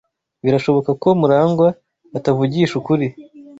[0.43, 1.67] Birashoboka ko Murangwa
[2.17, 3.07] atavugisha ukuri.